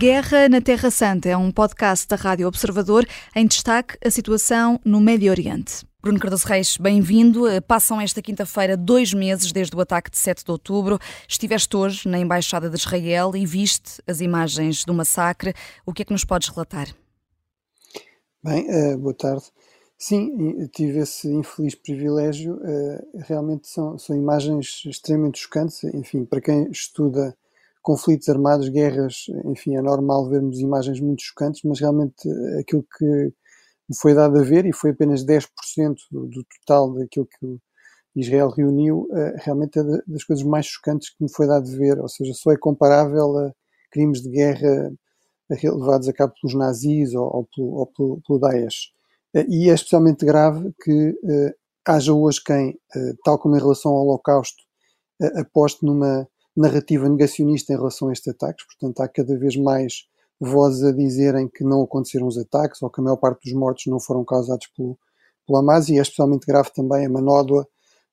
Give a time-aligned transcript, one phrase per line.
[0.00, 4.98] Guerra na Terra Santa é um podcast da Rádio Observador em destaque a situação no
[4.98, 5.84] Médio Oriente.
[6.00, 7.42] Bruno Cardoso Reis, bem-vindo.
[7.68, 10.98] Passam esta quinta-feira dois meses desde o ataque de 7 de outubro.
[11.28, 15.52] Estiveste hoje na Embaixada de Israel e viste as imagens do massacre.
[15.84, 16.88] O que é que nos podes relatar?
[18.42, 19.44] Bem, uh, boa tarde.
[19.98, 22.54] Sim, tive esse infeliz privilégio.
[22.54, 25.84] Uh, realmente são, são imagens extremamente chocantes.
[25.84, 27.36] Enfim, para quem estuda
[27.82, 33.04] conflitos armados, guerras, enfim, é normal vermos imagens muito chocantes, mas realmente eh, aquilo que
[33.04, 35.46] me foi dado a ver, e foi apenas 10%
[36.10, 37.58] do, do total daquilo que
[38.14, 41.98] Israel reuniu, uh, realmente é das coisas mais chocantes que me foi dado a ver,
[42.00, 43.52] ou seja, só é comparável a
[43.90, 44.92] crimes de guerra
[45.50, 48.92] levados a cabo pelos nazis ou, ou, pelo, ou pelo, pelo Daesh.
[49.48, 51.16] E é especialmente grave que
[51.84, 52.78] haja hoje quem,
[53.24, 54.62] tal como em relação ao Holocausto,
[55.36, 60.06] aposte numa narrativa negacionista em relação a estes ataques, portanto há cada vez mais
[60.40, 63.86] vozes a dizerem que não aconteceram os ataques ou que a maior parte dos mortos
[63.86, 64.98] não foram causados pelo,
[65.46, 67.68] pelo Hamas e é especialmente grave também a manódoa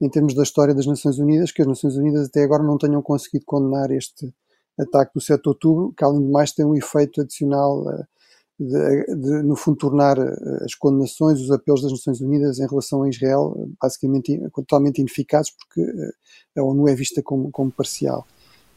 [0.00, 3.00] em termos da história das Nações Unidas, que as Nações Unidas até agora não tenham
[3.00, 4.34] conseguido condenar este
[4.78, 8.04] ataque do 7 de outubro, que além de mais tem um efeito adicional uh,
[8.62, 13.02] de, de, no fundo, tornar eh, as condenações, os apelos das Nações Unidas em relação
[13.02, 18.26] a Israel basicamente totalmente ineficazes, porque eh, a ONU é vista como, como parcial.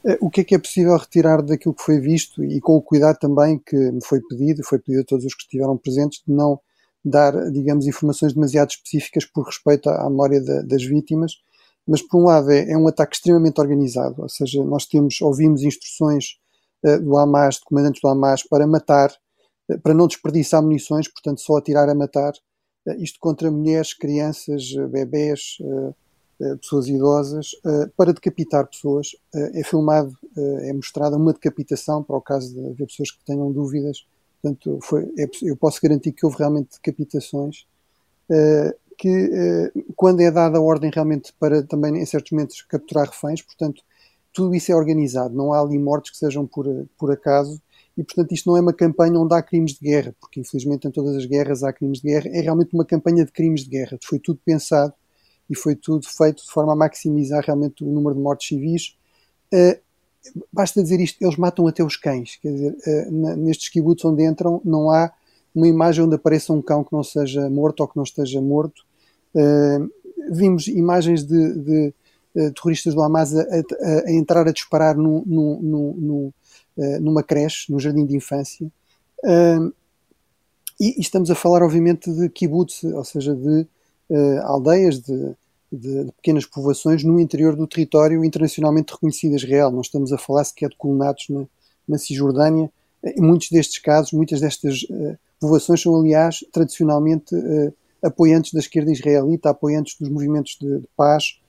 [0.06, 2.82] Eh, o que é que é possível retirar daquilo que foi visto e com o
[2.82, 6.34] cuidado também que me foi pedido, foi pedido a todos os que estiveram presentes, de
[6.34, 6.60] não
[7.04, 11.34] dar, digamos, informações demasiado específicas por respeito à memória da, das vítimas,
[11.88, 15.62] mas por um lado é, é, um ataque extremamente organizado, ou seja, nós temos, ouvimos
[15.62, 16.38] instruções
[16.84, 19.12] uh, do Hamas, de comandantes do Hamas, para matar
[19.82, 22.34] para não desperdiçar munições, portanto só atirar a matar,
[22.88, 27.52] eh, isto contra mulheres, crianças, eh, bebés, eh, pessoas idosas,
[27.96, 29.16] para decapitar pessoas.
[29.34, 34.06] É filmado, é mostrada uma decapitação, para o caso de haver pessoas que tenham dúvidas.
[34.42, 37.66] Portanto, foi, é, eu posso garantir que houve realmente decapitações.
[38.98, 43.82] Que quando é dada a ordem realmente para também em certos momentos capturar reféns, portanto,
[44.34, 46.66] tudo isso é organizado, não há ali mortes que sejam por,
[46.98, 47.62] por acaso
[47.98, 50.92] e, portanto, isto não é uma campanha onde há crimes de guerra, porque infelizmente em
[50.92, 53.98] todas as guerras há crimes de guerra, é realmente uma campanha de crimes de guerra.
[54.04, 54.94] Foi tudo pensado
[55.50, 58.98] e foi tudo feito de forma a maximizar realmente o número de mortes civis.
[59.54, 59.80] Uh,
[60.52, 64.62] basta dizer isto, eles matam até os cães, quer dizer, uh, nestes kibbutz onde entram
[64.66, 65.14] não há
[65.54, 68.84] uma imagem onde apareça um cão que não seja morto ou que não esteja morto.
[69.34, 69.90] Uh,
[70.32, 71.94] vimos imagens de, de
[72.54, 75.24] terroristas do Hamas a, a, a, entrar a disparar no,
[77.00, 78.70] numa creche, num jardim de infância.
[79.24, 79.74] Uh,
[80.80, 83.68] e, e, estamos a falar, obviamente, de kibbutz, ou seja, de
[84.10, 85.36] uh, aldeias, de,
[85.72, 89.72] de, de, pequenas povoações no interior do território internacionalmente reconhecido Israel.
[89.72, 91.46] Não estamos a falar sequer de colonatos na,
[91.88, 92.70] na Cisjordânia.
[93.04, 97.36] Em muitos destes casos, muitas destas uh, povoações são, aliás, tradicionalmente
[98.04, 101.40] apoiantes da esquerda israelita, apoiantes dos movimentos de, de paz.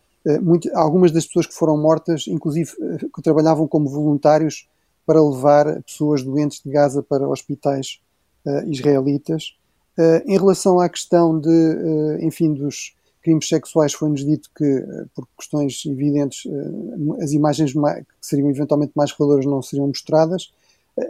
[0.42, 2.72] Muito, algumas das pessoas que foram mortas, inclusive,
[3.14, 4.66] que trabalhavam como voluntários
[5.06, 8.00] para levar pessoas doentes de Gaza para hospitais
[8.44, 9.56] uh, israelitas.
[9.96, 15.26] Uh, em relação à questão de, uh, enfim, dos crimes sexuais, foi-nos dito que, por
[15.36, 16.46] questões evidentes,
[17.20, 20.52] as imagens que seriam eventualmente mais reveladoras não seriam mostradas.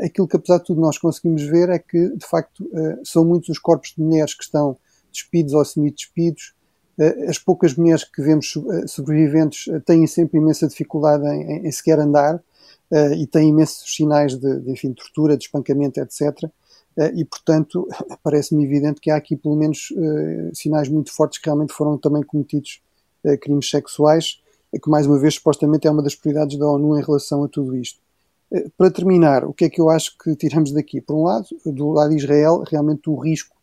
[0.01, 2.67] Aquilo que, apesar de tudo, nós conseguimos ver é que, de facto,
[3.05, 4.79] são muitos os corpos de mulheres que estão
[5.13, 6.55] despidos ou semi-despidos.
[7.29, 8.55] As poucas mulheres que vemos
[8.87, 12.43] sobreviventes têm sempre imensa dificuldade em, em sequer andar
[12.91, 16.45] uh, e tem imensos sinais de, de, enfim, tortura, de espancamento, etc.
[16.45, 16.51] Uh,
[16.99, 17.87] eh, e, portanto,
[18.23, 22.23] parece-me evidente que há aqui pelo menos uh, sinais muito fortes que realmente foram também
[22.23, 22.81] cometidos
[23.41, 24.41] crimes sexuais,
[24.81, 27.75] que mais uma vez supostamente é uma das prioridades da ONU em relação a tudo
[27.77, 27.99] isto.
[28.79, 31.01] Para terminar, o que é que eu acho que tiramos daqui?
[31.01, 33.57] Por um lado, do lado de Israel, realmente o risco,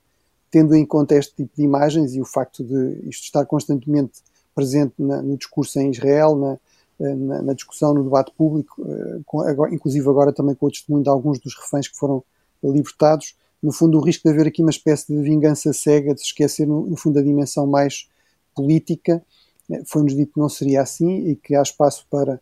[0.52, 4.20] tendo em conta este tipo de imagens e o facto de isto estar constantemente
[4.54, 6.60] presente na, no discurso em Israel, na,
[7.00, 11.04] na, na, discussão, no debate público, eh, com, agora, inclusive agora também com o testemunho
[11.04, 12.24] de alguns dos reféns que foram
[12.64, 13.36] libertados.
[13.62, 16.68] No fundo, o risco de haver aqui uma espécie de vingança cega, de se esquecer,
[16.68, 18.08] no, no fundo, a dimensão mais
[18.56, 19.24] política.
[19.70, 22.40] Eh, foi-nos dito que não seria assim e que há espaço para,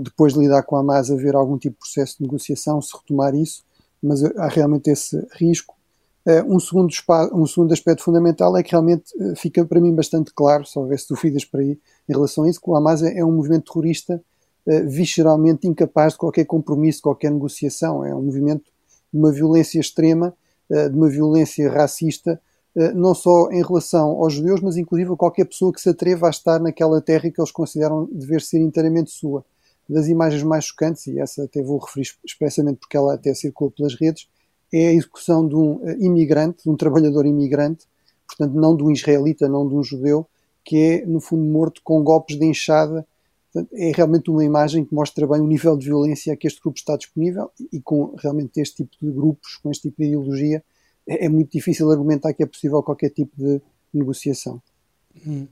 [0.00, 3.34] depois de lidar com a Hamas, haver algum tipo de processo de negociação, se retomar
[3.34, 3.64] isso,
[4.02, 5.76] mas há realmente esse risco.
[6.46, 6.92] Um segundo,
[7.32, 11.44] um segundo aspecto fundamental é que realmente fica para mim bastante claro, se houvesse dúvidas
[11.44, 11.78] para aí,
[12.10, 14.20] em relação a isso, que o Hamas é, é um movimento terrorista
[14.66, 18.04] uh, visceralmente incapaz de qualquer compromisso, qualquer negociação.
[18.04, 18.64] É um movimento
[19.12, 20.34] de uma violência extrema,
[20.68, 22.40] uh, de uma violência racista,
[22.74, 26.26] uh, não só em relação aos judeus, mas inclusive a qualquer pessoa que se atreva
[26.26, 29.44] a estar naquela terra que eles consideram dever ser inteiramente sua.
[29.88, 33.94] das imagens mais chocantes, e essa até vou referir expressamente porque ela até circula pelas
[33.94, 34.28] redes,
[34.72, 37.86] é a execução de um imigrante, de um trabalhador imigrante,
[38.26, 40.28] portanto não de um israelita, não de um judeu,
[40.64, 43.06] que é no fundo morto com golpes de enxada.
[43.72, 46.78] É realmente uma imagem que mostra bem o nível de violência a que este grupo
[46.78, 50.62] está disponível e com realmente este tipo de grupos, com este tipo de ideologia,
[51.06, 53.60] é, é muito difícil argumentar que é possível qualquer tipo de
[53.92, 54.62] negociação.
[55.26, 55.48] Hum.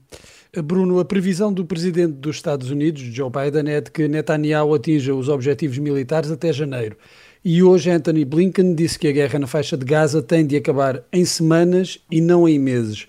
[0.63, 5.13] Bruno, a previsão do presidente dos Estados Unidos, Joe Biden, é de que Netanyahu atinja
[5.13, 6.97] os objetivos militares até janeiro.
[7.43, 11.03] E hoje Anthony Blinken disse que a guerra na faixa de Gaza tem de acabar
[11.11, 13.07] em semanas e não em meses.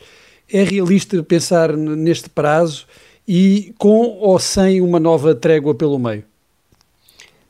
[0.52, 2.87] É realista pensar neste prazo
[3.26, 6.25] e com ou sem uma nova trégua pelo meio?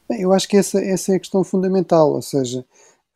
[0.09, 2.65] Bem, eu acho que essa, essa é a questão fundamental, ou seja,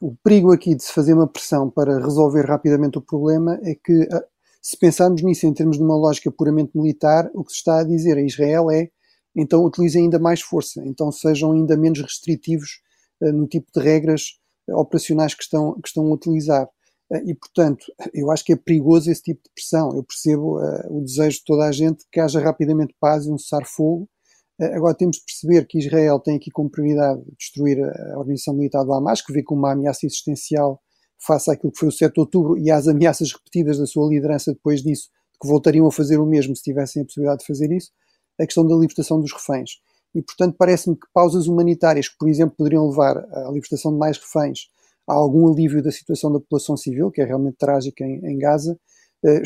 [0.00, 4.08] o perigo aqui de se fazer uma pressão para resolver rapidamente o problema é que
[4.12, 4.24] ah,
[4.62, 7.84] se pensarmos nisso em termos de uma lógica puramente militar, o que se está a
[7.84, 8.88] dizer a Israel é
[9.36, 12.80] então utilizem ainda mais força, então sejam ainda menos restritivos
[13.20, 14.38] uh, no tipo de regras
[14.68, 16.68] uh, operacionais que estão, que estão a utilizar.
[17.14, 19.94] Uh, e, portanto, eu acho que é perigoso esse tipo de pressão.
[19.94, 20.58] Eu percebo
[20.90, 24.08] o desejo de toda a gente que haja rapidamente paz e um cessar-fogo.
[24.60, 28.92] agora temos de perceber que Israel tem aqui como prioridade destruir a organização militar do
[28.92, 30.80] Hamas, que vê como uma ameaça existencial
[31.24, 34.52] face àquilo que foi o 7 de outubro e às ameaças repetidas da sua liderança
[34.52, 35.08] depois disso,
[35.40, 37.90] que voltariam a fazer o mesmo se tivessem a possibilidade de fazer isso,
[38.40, 39.70] a questão da libertação dos reféns.
[40.14, 44.16] E, portanto, parece-me que pausas humanitárias que, por exemplo, poderiam levar à libertação de mais
[44.16, 44.68] reféns,
[45.06, 48.78] a algum alívio da situação da população civil, que é realmente trágica em, em Gaza,
[49.24, 49.42] eh,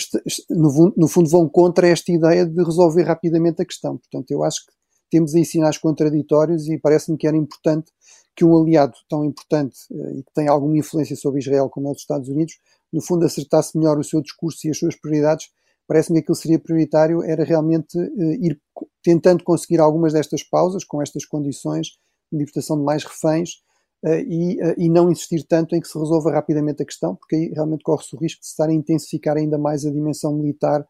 [0.50, 3.96] no, fundo vão contra esta ideia de resolver rapidamente a questão.
[3.96, 4.72] Portanto, eu acho que
[5.10, 7.90] temos aí sinais contraditórios e parece-me que era importante
[8.36, 11.92] que um aliado tão importante eh, e que tem alguma influência sobre Israel como é
[11.92, 12.54] os Estados Unidos,
[12.92, 15.48] no fundo acertasse melhor o seu discurso e as suas prioridades,
[15.86, 18.60] parece-me que aquilo seria prioritário era realmente uh, ir
[19.02, 21.88] tentando conseguir algumas destas pausas, com estas condições
[22.30, 23.62] de libertação de mais reféns,
[24.04, 27.52] e, uh, e não insistir tanto em que se resolva rapidamente a questão, porque aí
[27.54, 30.86] realmente corre-se o risco de se estar a intensificar ainda mais a dimensão militar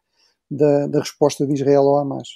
[0.49, 2.27] da, da resposta de Israel ao Hamas.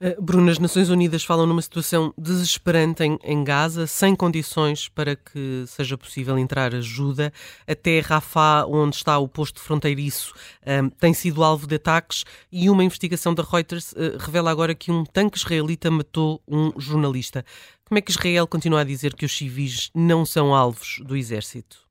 [0.00, 5.14] Eh, Bruno, as Nações Unidas falam numa situação desesperante em, em, Gaza, sem condições para
[5.14, 7.32] que seja possível entrar ajuda.
[7.66, 10.34] Até Rafah, onde está o posto fronteiriço,
[10.66, 14.74] um, eh, tem sido alvo de ataques e uma investigação da Reuters uh, revela agora
[14.74, 17.44] que um tanque israelita matou um jornalista.
[17.86, 21.84] Como é que Israel continua a dizer que os civis não são alvos do exército?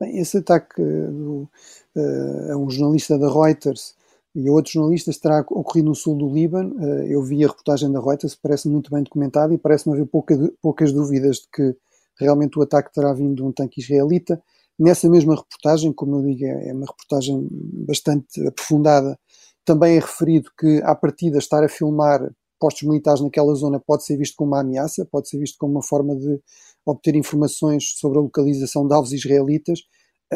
[0.00, 1.48] Bem, esse ataque do,
[1.94, 3.94] uh, a um jornalista da Reuters
[4.34, 6.74] e a outros jornalistas terá ocorrido no sul do Líbano.
[6.82, 10.34] Eh, eu vi a reportagem da Reuters, parece muito bem documentada e parece-me haver pouca,
[10.60, 11.76] poucas dúvidas de que
[12.18, 14.42] realmente o ataque terá vindo de um tanque israelita.
[14.78, 17.46] Nessa mesma reportagem, como eu digo, é, é uma reportagem
[17.86, 19.18] bastante aprofundada,
[19.64, 22.28] também é referido que, à partida, estar a filmar
[22.62, 25.82] postos militares naquela zona pode ser visto como uma ameaça, pode ser visto como uma
[25.82, 26.40] forma de
[26.86, 29.80] obter informações sobre a localização de alvos israelitas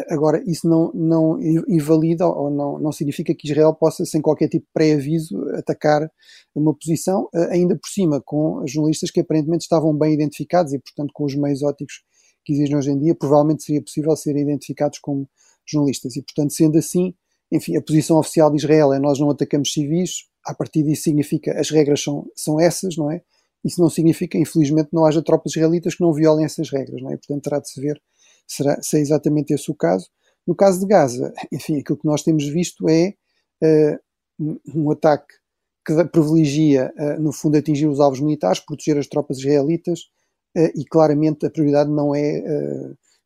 [0.09, 4.65] Agora, isso não, não invalida ou não, não significa que Israel possa, sem qualquer tipo
[4.65, 6.07] de pré-aviso, atacar
[6.53, 11.25] uma posição, ainda por cima, com jornalistas que aparentemente estavam bem identificados e, portanto, com
[11.25, 12.03] os meios óticos
[12.45, 15.27] que existem hoje em dia, provavelmente seria possível serem identificados como
[15.67, 16.15] jornalistas.
[16.15, 17.15] E, portanto, sendo assim,
[17.51, 21.59] enfim, a posição oficial de Israel é nós não atacamos civis, a partir disso significa
[21.59, 23.21] as regras são, são essas, não é?
[23.63, 27.17] Isso não significa, infelizmente, não haja tropas israelitas que não violem essas regras, não é?
[27.17, 28.01] Portanto, terá de se ver
[28.47, 30.07] será, se é exatamente esse o caso.
[30.45, 33.13] No caso de Gaza, enfim, aquilo que nós temos visto é
[33.63, 35.33] uh, um ataque
[35.85, 40.01] que privilegia, uh, no fundo, atingir os alvos militares, proteger as tropas israelitas
[40.57, 42.43] uh, e claramente a prioridade não é,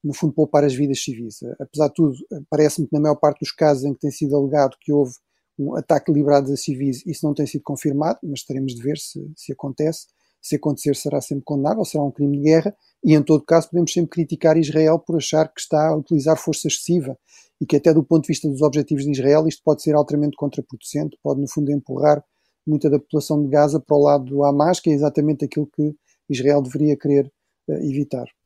[0.03, 1.39] no fundo, poupar as vidas civis.
[1.60, 2.15] apesar de tudo,
[2.50, 5.13] parece-me que na maior parte dos casos em que tem sido alegado que houve
[5.60, 9.31] um ataque liberado a civis, isso não tem sido confirmado, mas teremos de ver se,
[9.36, 10.08] se acontece.
[10.41, 13.93] Se acontecer, será sempre condenável, será um crime de guerra, e em todo caso podemos
[13.93, 17.15] sempre criticar Israel por achar que está a utilizar força excessiva
[17.60, 20.36] e que até do ponto de vista dos objetivos de Israel isto pode ser altamente
[20.36, 22.24] contraproducente, pode no fundo empurrar
[22.65, 25.96] muita da população de Gaza para o lado do Hamas, que é exatamente aquilo que
[26.29, 27.31] Israel deveria querer
[27.67, 28.25] uh, evitar.